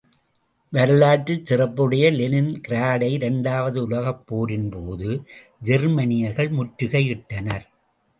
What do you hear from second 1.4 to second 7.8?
சிறப்புடைய லெனின்கிராடை இரண்டாவது உலகப்போரின் போது, ஜெர்மானியர் முற்றுகை இட்டனர்.